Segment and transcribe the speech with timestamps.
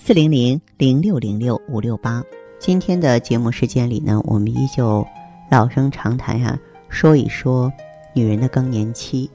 [0.00, 2.24] 四零零零六零六五六八，
[2.58, 5.06] 今天的节目时间里呢，我们依旧
[5.50, 7.70] 老生常谈呀，说一说
[8.14, 9.28] 女人的更年期。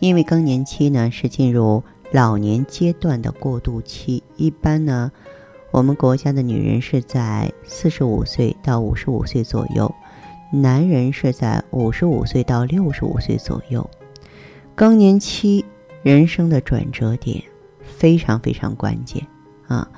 [0.00, 5.12] 因为更年期呢是进入老年阶段的过渡期，一般呢，
[5.70, 9.94] 我们国家的女人是在四十五岁到五十五岁左右，
[10.50, 13.88] 男人是在五十五岁到六十五岁左右。
[14.74, 15.64] 更年期
[16.02, 17.40] 人生的转折点
[17.80, 19.24] 非常非常关键。
[19.74, 19.88] 啊，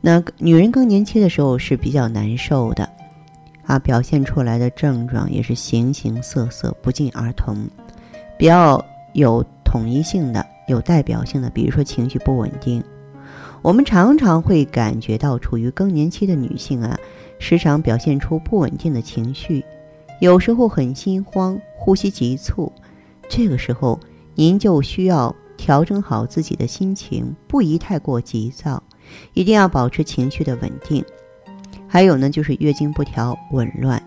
[0.00, 2.88] 那女人更年期的时候是比较难受的，
[3.64, 7.56] 啊，表现出来的症状也是形形色色，不尽而同，
[8.36, 8.84] 比较
[9.14, 12.82] 有统一性的、有代表性的，比如说情绪不稳定。
[13.62, 16.98] 我们常常会感觉到，处于更年期的女性啊，
[17.38, 19.64] 时常表现出不稳定的情绪，
[20.20, 22.70] 有时候很心慌，呼吸急促。
[23.26, 23.98] 这个时候，
[24.34, 28.82] 您就需要调整好自己的心情，不宜太过急躁。
[29.34, 31.04] 一定要保持情绪的稳定，
[31.86, 34.02] 还有呢，就是月经不调、紊乱。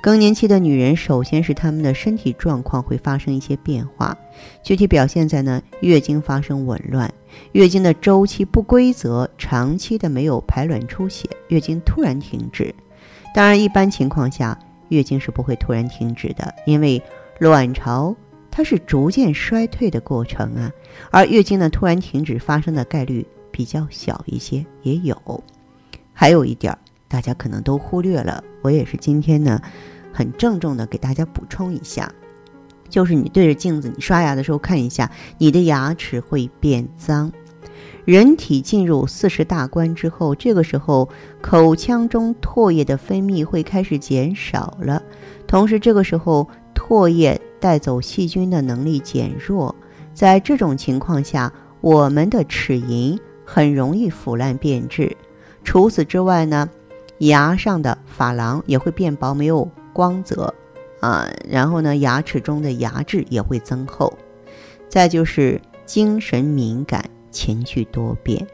[0.00, 4.16] 更年期的女人，首先是她们的身体状况会发生一些变化，
[4.62, 7.12] 具体表现在呢，月经发生紊乱，
[7.50, 12.72] 月经的周期不规则，长期的没有排卵出血，月经突然停止。
[13.34, 14.56] 当然，一般情况下，
[14.88, 17.02] 月经是不会突然停止的，因为
[17.40, 18.14] 卵巢
[18.58, 20.72] 它是逐渐衰退的过程啊，
[21.12, 23.24] 而月经呢突然停止发生的概率。
[23.52, 25.16] 比较小一些也有，
[26.12, 29.60] 还有一点儿大家可能都忽略了，我也是今天呢
[30.12, 32.12] 很郑重的给大家补充一下，
[32.88, 37.32] 就是你对着镜子，你刷牙的时候看一下，你的牙齿会变脏。
[38.04, 41.08] 人体进入四十大关之后，这个时候
[41.40, 45.02] 口腔中唾液的分泌会开始减少了，
[45.48, 49.74] 同时这个时候唾液带走细菌的能力减弱，
[50.14, 53.18] 在这种情况下，我们的齿龈。
[53.50, 55.16] 很容易腐烂变质。
[55.64, 56.68] 除此之外呢，
[57.20, 60.52] 牙上的珐琅也会变薄，没有光泽
[61.00, 61.26] 啊。
[61.48, 64.12] 然后呢，牙齿中的牙质也会增厚。
[64.86, 68.46] 再就是精神敏感，情绪多变。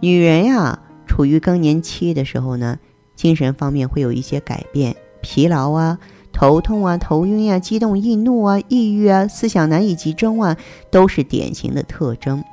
[0.00, 2.78] 女人呀，处于更年期的时候呢，
[3.14, 5.98] 精神方面会有一些改变，疲劳啊、
[6.36, 10.54] 头痛啊、头晕啊、激动易怒啊、抑郁啊、思想难以集中啊，
[10.90, 12.44] 都是典型的特征。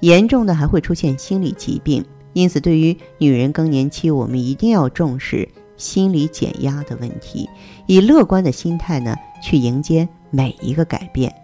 [0.00, 2.04] 严重的还会出现心理疾病，
[2.34, 5.48] 因此对于女人更年期，我们一定要重视
[5.78, 7.48] 心理减压的问题，
[7.86, 11.34] 以乐观的心态呢去迎接每一个改变。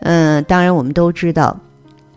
[0.00, 1.58] 嗯，当然我们都知道，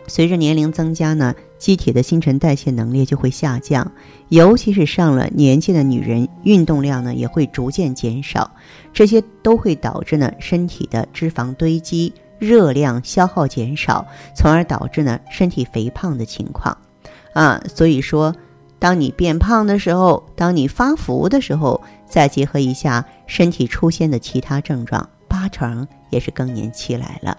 [0.06, 3.90] 随着年龄增加呢，机体的新陈代谢能力就会下降，
[4.30, 8.50] 尤其是上了年纪的女人，运动量呢也会逐渐减少，
[8.92, 12.12] 这些都会导致呢身体的脂肪堆积。
[12.40, 14.04] 热量消耗减少，
[14.36, 16.76] 从而导致呢身体肥胖的情况，
[17.34, 18.36] 啊，所以说，
[18.80, 21.80] 当你变胖的时候，当你发福的时候，
[22.10, 27.38] 再结合一下身体出现的其他症状，八成也是更年期来了。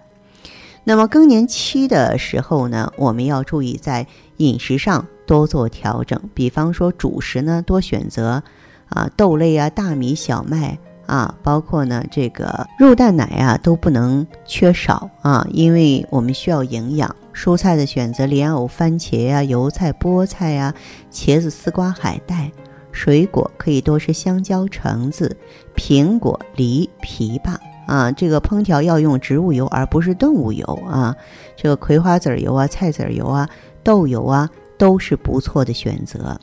[0.84, 4.06] 那么更年期的时候呢，我们要注意在
[4.38, 8.43] 饮食上多做调整，比方说主食呢多选择
[8.88, 10.78] 啊豆类啊、大米、小麦。
[11.04, 17.14] 啊，包括呢，这个肉蛋奶啊都不能缺少啊，因为我们需要营养。
[17.34, 20.72] 蔬菜的选择，莲藕、番茄呀、油菜、菠菜呀、
[21.10, 22.50] 茄子、丝瓜、海带。
[22.93, 25.37] 水果可以多吃香蕉、橙子、
[25.76, 27.56] 苹果、梨、枇杷
[27.87, 28.10] 啊。
[28.12, 31.15] 这个烹调要用植物油而不是动物油啊。
[31.56, 33.48] 这个葵花籽油啊、菜籽油啊、
[33.82, 36.38] 豆油啊都是不错的选择。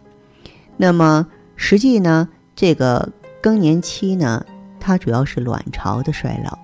[0.77, 3.09] 那么实际呢，这个。
[3.41, 4.45] 更年期呢，
[4.81, 6.59] 它主要是卵巢的衰老，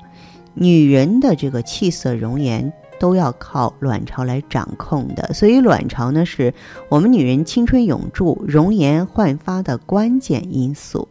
[0.54, 2.70] 女人的这个气色、容颜
[3.00, 6.54] 都要靠卵巢来掌控的，所以卵巢呢是
[6.90, 11.08] 我们女人青春永驻、容颜焕发的关键因素。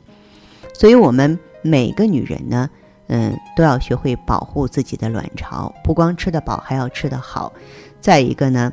[0.75, 2.69] 所以，我们每个女人呢，
[3.09, 7.53] 嗯，都要学会保护自己的卵巢，不光吃得饱，还要吃得好。
[8.01, 8.73] 再一个呢，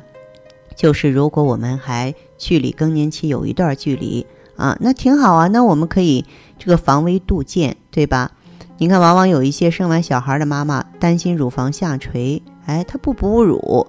[0.74, 4.26] 就是如果我们还距离更年期有一段距离。
[4.54, 6.24] 啊，那挺好啊，那我们可以
[6.58, 8.30] 这个防微杜渐，对吧？
[8.76, 13.86] 你看，往往有一些生完小孩的妈妈担心乳房下垂，哎，她不哺乳。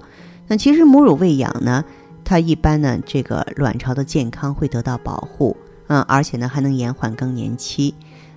[0.48, 1.84] 那其实母乳喂养呢，
[2.24, 5.56] 它一般呢，这个卵巢的健康会得到保护。
[5.88, 7.94] 嗯，而且呢还能延缓更年期，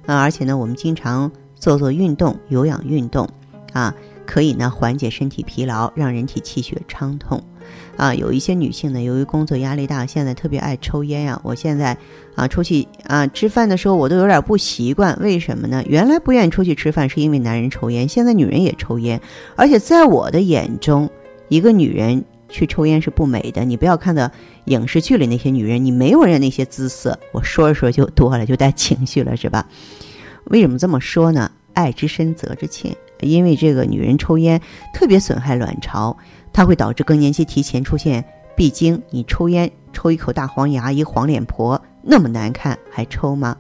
[0.07, 3.29] 嗯，而且呢我们经常做做运动，有氧运动，
[3.73, 3.95] 啊，
[4.25, 7.43] 可以呢缓解身体疲劳，让人体气血畅通。
[7.97, 11.41] 啊，有一些女性呢，由于工作压力大，现在特别爱抽烟呀。
[11.43, 11.97] 我现在
[12.37, 15.19] 啊，出去啊吃饭的时候，我都有点不习惯。
[15.21, 15.83] 为什么呢？
[15.89, 19.21] 原来不愿意出去吃饭，是因为男人抽烟，现在女人也抽烟。
[19.57, 21.11] 而且在我的眼中，
[21.49, 23.65] 一个女人去抽烟是不美的。
[23.65, 24.31] 你不要看到
[24.67, 27.19] 影视剧里那些女人，你没有人那些姿色。
[27.33, 29.67] 我说着说就多了，就带情绪了，是吧？
[30.47, 31.51] 为什么这么说呢？
[31.75, 32.97] 爱之深，责之切。
[33.21, 34.61] 因为这个女人抽烟
[34.93, 36.17] 特别损害卵巢。
[36.53, 38.25] 它会导致更年期提前出现
[38.57, 39.03] 闭经。
[39.11, 43.55] 你抽烟抽一口大黄牙，一黄脸婆，那么难看还抽吗？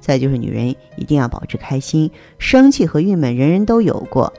[0.00, 4.32] 再就是女人一定要保持开心，生气和郁闷人人都有过，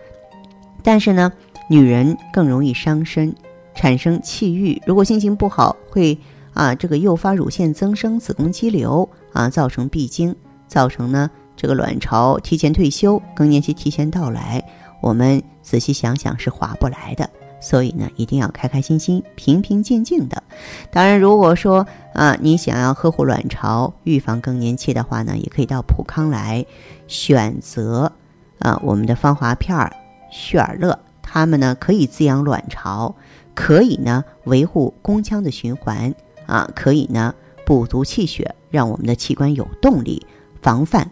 [0.83, 1.31] 但是呢，
[1.69, 3.33] 女人更容易伤身，
[3.74, 4.81] 产生气郁。
[4.86, 6.18] 如果心情不好，会
[6.53, 10.36] 啊这个诱发乳腺增生、子宫肌瘤啊，造成闭经，
[10.68, 14.63] 造成呢这个卵巢提前退休，更年期提前到来。
[14.99, 17.29] 我们仔细想想是划不来的。
[17.59, 20.41] 所以呢，一定要开开心心、平平静静的。
[20.89, 21.85] 当然，如果说
[22.15, 26.65] 啊，你想要呵护卵巢、预防更年期的话呢，也可以到普康来
[27.05, 28.11] 选择
[28.57, 29.95] 啊我们的芳华片儿、
[30.31, 33.13] 旭尔乐，它们呢可以滋养卵巢，
[33.53, 36.11] 可以呢维护宫腔的循环
[36.47, 40.25] 啊，可以呢补足气血，让我们的器官有动力，
[40.59, 41.11] 防范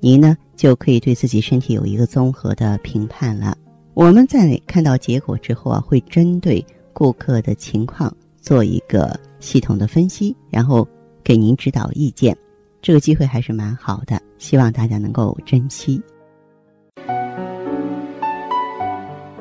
[0.00, 3.56] 您呢就可以对自己身体有一个综合的评判了。
[3.94, 10.86] 我们在看到结果之后啊，会针对顾客的情况做一个系统的分析，然后
[11.24, 12.36] 给您指导意见。
[12.80, 16.00] 这个机会还是蛮好的，希望大家能够珍惜。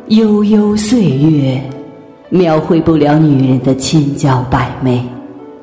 [0.07, 1.62] 悠悠岁月，
[2.30, 5.01] 描绘不了女人的千娇百媚；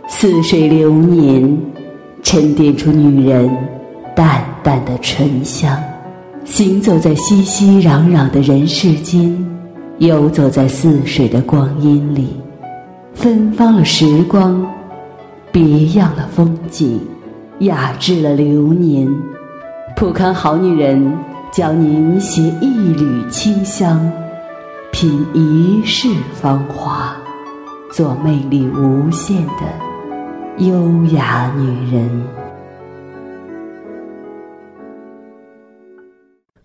[0.08, 1.58] 似水流年，
[2.22, 3.50] 沉淀出女人
[4.64, 5.78] 淡的醇香。
[6.44, 9.32] 行走在熙熙攘攘的人世间，
[9.98, 12.36] 游走在似水的光阴里，
[13.14, 14.66] 芬芳了时光，
[15.52, 17.00] 别样了风景，
[17.60, 19.08] 雅致了流年。
[19.96, 21.16] 普康好女人
[21.50, 24.10] 教您携一缕清香，
[24.92, 27.16] 品一世芳华，
[27.90, 29.62] 做魅力无限的
[30.58, 30.74] 优
[31.14, 32.43] 雅女人。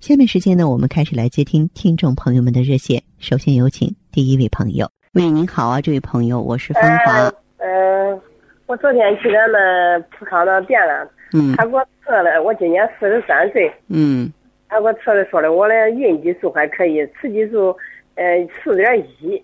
[0.00, 3.02] 下面时间呢，我们开始来接听听众朋友们的热线。
[3.18, 4.90] 首先有请第一位朋友。
[5.12, 7.30] 喂，您好啊，这位朋友，我是芳华。
[7.58, 8.18] 嗯，
[8.64, 11.06] 我昨天去咱们普康那店了。
[11.34, 11.54] 嗯。
[11.54, 13.70] 他给我测了，我今年四十三岁。
[13.88, 14.32] 嗯。
[14.70, 17.76] 他给我测的说的，我的孕激素还可以，雌激素
[18.14, 18.24] 呃
[18.64, 19.42] 四点一，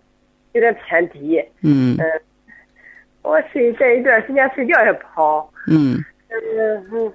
[0.53, 1.39] 有点偏低。
[1.61, 1.95] 嗯。
[1.99, 2.21] 嗯。
[3.21, 5.53] 我睡这一段时间睡觉也不好。
[5.67, 6.03] 嗯。
[6.31, 7.13] 嗯嗯。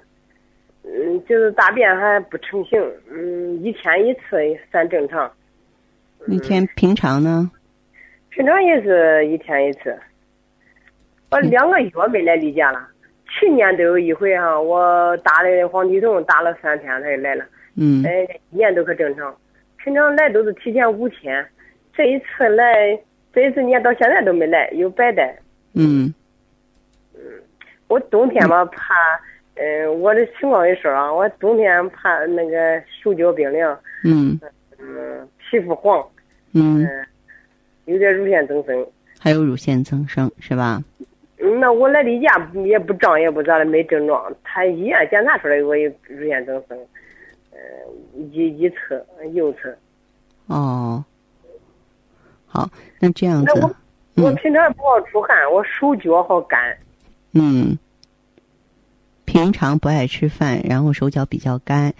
[0.84, 4.20] 嗯，就是大便还不成形，嗯，一天一次
[4.70, 5.30] 算正常。
[6.26, 7.50] 一天平常呢？
[8.30, 9.96] 平常也是一天一次。
[11.30, 12.88] 我两个月没来例假了，
[13.28, 17.44] 去年都有一回哈，我打的黄体酮打了三天，他就来了。
[17.76, 18.04] 嗯。
[18.04, 19.34] 哎，一年都可正常，
[19.76, 21.46] 平常来都是提前五天，
[21.94, 22.98] 这一次来，
[23.32, 25.38] 这一次你看到现在都没来，有白带。
[25.74, 26.12] 嗯。
[27.14, 27.20] 嗯，
[27.86, 28.94] 我冬天嘛怕。
[28.94, 29.31] 嗯，
[29.98, 34.38] 我的情况一说啊，我冬天怕那个手脚冰凉，嗯，
[34.78, 36.04] 嗯，皮肤黄，
[36.52, 36.88] 嗯，
[37.84, 38.86] 有点乳腺增生，
[39.20, 40.82] 还有乳腺增生是吧？
[41.38, 44.34] 嗯，那我来例假也不胀也不咋的，没症状。
[44.42, 46.78] 他医院检查出来我有乳腺增生，
[47.52, 47.58] 呃，
[48.32, 49.72] 一一侧右侧。
[50.46, 51.04] 哦，
[52.46, 52.68] 好，
[52.98, 56.76] 那这样子，我我平常不好出汗，我手脚好干。
[57.32, 57.78] 嗯。
[59.42, 61.92] 平平常不爱吃饭，然后手脚比较干。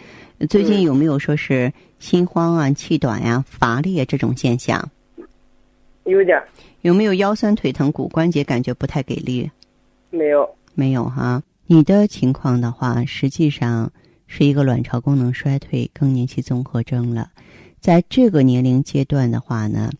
[0.49, 4.89] 最近有没有说是心慌啊、气短呀、乏力啊这种现象？
[6.05, 6.41] 有点。
[6.83, 9.51] 有没有腰酸腿疼、骨关节感觉不太给力？
[10.11, 11.43] 没有，没有哈。
[11.67, 13.91] 你的情况的话，实际上
[14.27, 17.31] 是一个卵巢功能衰退、更年期综合征了。
[17.81, 19.91] 在这个年龄阶段的话呢，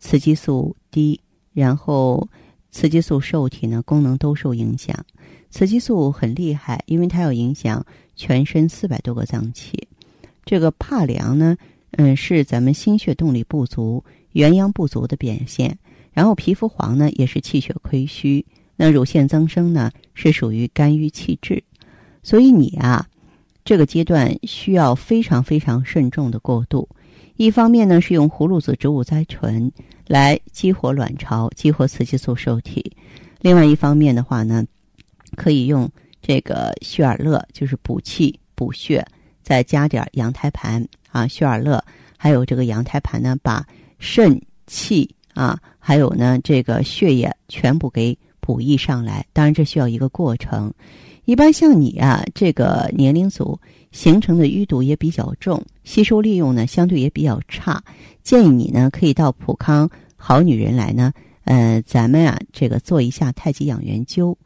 [0.00, 1.20] 雌激素低，
[1.52, 2.28] 然后
[2.70, 5.04] 雌激素受体呢功能都受影响。
[5.50, 7.84] 雌激素很厉害，因为它要影响
[8.14, 9.88] 全身四百多个脏器。
[10.44, 11.56] 这个怕凉呢，
[11.92, 15.78] 嗯，是咱们心血动力不足、元阳不足的表现。
[16.12, 18.44] 然后皮肤黄呢，也是气血亏虚；
[18.76, 21.62] 那乳腺增生呢，是属于肝郁气滞。
[22.22, 23.06] 所以你啊，
[23.64, 26.88] 这个阶段需要非常非常慎重的过渡。
[27.38, 29.72] 一方面呢，是用葫芦籽植物甾醇
[30.06, 32.82] 来激活卵巢、激活雌激素受体；
[33.40, 34.62] 另外一方面的话呢，
[35.36, 35.88] 可以用
[36.20, 39.02] 这个血尔乐，就是补气补血，
[39.42, 41.82] 再加点羊胎盘啊，血尔乐
[42.16, 43.66] 还有这个羊胎盘呢，把
[43.98, 45.08] 肾气。
[45.34, 50.74] 啊，还有呢，这个血液全部给补益上来，当然这需要一个过程。
[51.26, 53.56] 一般像你啊这个年龄组
[53.90, 57.82] 形成的淤堵也比较重，吸收利用呢相对也比较差。
[58.22, 61.12] 建议你呢可以到普康好女人来呢，
[61.44, 64.36] 呃，咱们啊这个做一下太极养元灸。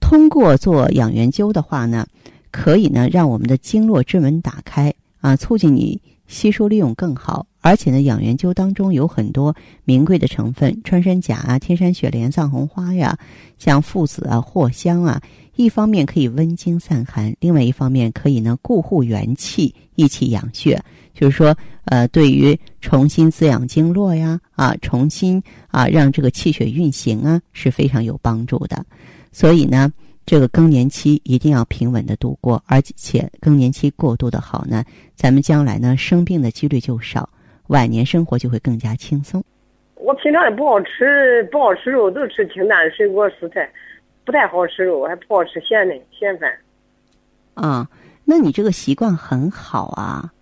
[0.00, 2.06] 通过做养元灸的话呢，
[2.50, 7.44] 可以呢让我们的经络之门打开啊，促进你吸收利用更好。
[7.60, 13.18] 而且呢，养元灸当中有很多名贵的成分，穿山甲啊、天山雪莲、藏红花呀，
[13.58, 15.20] 像附子啊、藿香啊，
[15.56, 20.82] 一方面可以温经散寒，另外一方面可以呢固护元气，益气养血。
[21.12, 28.86] 就是说，呃，对于重新滋养经络呀，啊，重新啊让这个气血运行啊，是非常有帮助的。
[29.32, 29.92] 所以呢。
[30.30, 34.84] 这个更年期一定要平稳的度过，而且更年期过渡的好呢，
[35.16, 37.28] 咱们将来呢生病的几率就少。
[37.66, 39.42] 晚年生活就会更加轻松。
[39.96, 43.68] 我平常也不好吃，不好吃肉，都吃清淡水果蔬菜，
[44.24, 46.48] 不太好吃肉，还不好吃咸的咸饭。
[47.54, 47.88] 啊，
[48.24, 50.32] 那你这个习惯很好啊！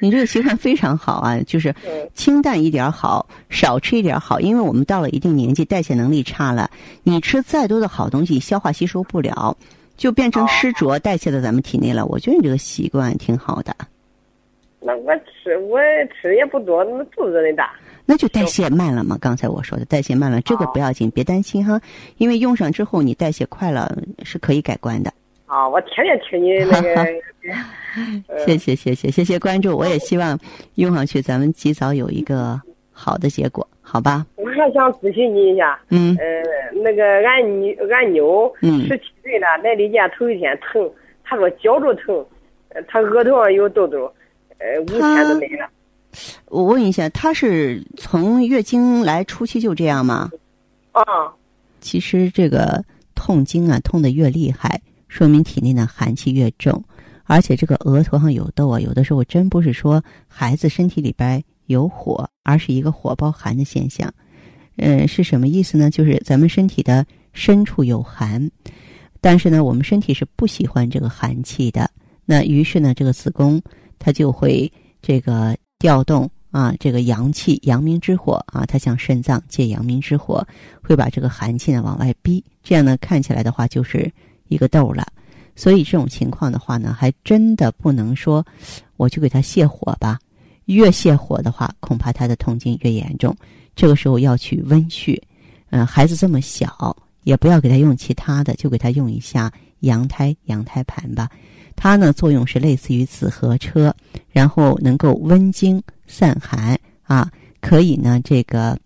[0.00, 1.74] 你这个习惯非常好啊，就是
[2.14, 4.40] 清淡一点好，少吃一点好。
[4.40, 6.70] 因为我们到了一定年纪，代谢能力差了，
[7.02, 9.56] 你吃再多的好东西，消化吸收不了，
[9.96, 12.06] 就变成湿浊代谢到咱们体内了。
[12.06, 13.74] 我觉得你这个习惯挺好的。
[14.80, 15.78] 那我吃，我
[16.20, 17.72] 吃也不多，那肚子里大。
[18.06, 19.18] 那就代谢慢了嘛？
[19.20, 21.78] 刚才我说的代谢慢了，这个不要紧，别担心哈。
[22.16, 25.12] 因为用上之后，你代谢快了是可以改观的。
[25.48, 27.06] 啊，我天天听你那个。
[28.46, 30.38] 谢谢谢谢谢谢关注，我也希望
[30.74, 32.60] 用上去，咱们及早有一个
[32.92, 34.24] 好的结果，好吧？
[34.36, 35.80] 我还想咨询你一下。
[35.88, 36.14] 嗯。
[36.16, 40.88] 呃，那个俺女俺妞，十七岁了，来例假头一天疼，
[41.24, 42.24] 她说脚着疼，
[42.86, 44.12] 她额头上有痘痘。
[44.58, 45.66] 呃，五天都没了。
[46.46, 50.30] 我问一下，她是从月经来初期就这样吗？
[50.92, 51.02] 啊。
[51.80, 56.82] 其实这个痛经啊，痛的越厉害，说明体内的寒气越重，
[57.24, 64.12] 而且这个额头上有痘啊，有的时候真不是说孩子身体里边有火，而是一个火包寒的现象。
[64.76, 65.90] 嗯，是什么意思呢？
[65.90, 68.48] 就是咱们身体的深处有寒，
[69.20, 71.90] 但是呢，我们身体是不喜欢这个寒气的。
[72.24, 73.60] 那于是呢，这个子宫。
[74.00, 74.72] 它就会
[75.02, 80.46] 这个调动啊，这个阳气、阳明之火啊，它向肾脏借阳明之火，
[80.80, 82.42] 会把这个寒气呢往外逼。
[82.62, 84.08] 这样呢，看起来的话就是
[84.48, 85.06] 一个痘了。
[85.54, 88.44] 所以这种情况的话呢，还真的不能说
[88.96, 90.18] 我就给他泻火吧。
[90.66, 93.34] 越泻火的话，恐怕他的痛经越严重。
[93.74, 95.18] 这个时候要去温煦。
[95.70, 99.50] 嗯，孩子这么小，也不要给他用其他的，就给他用一下
[99.80, 101.28] 羊胎、羊胎盘吧。
[101.74, 103.94] 它呢作用是类似于紫河车，
[104.30, 108.78] 然后能够温经散寒啊，可以呢这个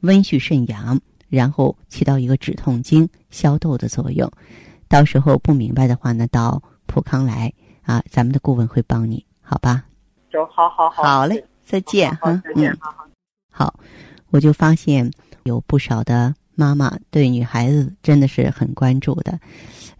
[0.00, 4.30] 温煦肾阳，然后起到一个止痛经、消痘的作用。
[4.92, 9.84] 到时候不明白的话呢，到普康来啊，咱们的顾问会帮你，好吧？
[10.30, 11.02] 走好好好。
[11.02, 12.42] 好嘞，再见哈。
[12.54, 12.76] 嗯，
[13.50, 13.72] 好，
[14.28, 15.10] 我就发现
[15.44, 19.40] 有不少的妈妈对女孩子真的是很关注的。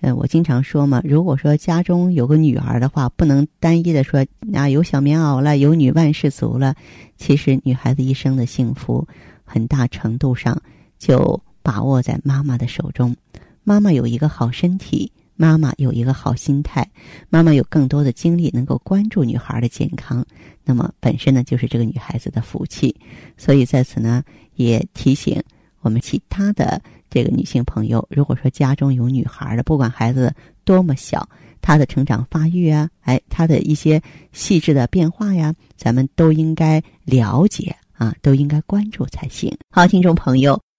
[0.03, 6.75] 嗯，我经常说嘛，如果说家中有个女儿的话，不能单一的说啊有小棉袄了，有女万事足了。
[7.17, 9.09] 其实女孩子一生的幸福，
[9.43, 10.61] 很大程度上
[10.99, 13.17] 就把握在妈妈的手中。
[13.65, 16.89] 妈妈有一个好身体，妈妈有一个好心态，
[17.29, 20.25] 妈妈有更多的精力能够关注女孩的健康，
[20.65, 22.95] 那么本身呢就是这个女孩子的福气。
[23.37, 24.23] 所以在此呢，
[24.57, 25.43] 也提醒
[25.81, 26.81] 我们其他的。
[27.15, 31.29] 这个女性朋友，如果说家中有女孩的，不管孩子多么小，
[31.61, 34.01] 她的成长发育啊，哎，她的一些
[34.33, 39.55] 细致的变化呀，咱们都应该了解啊，都应该关注才行。
[39.71, 40.59] 好，听众朋友，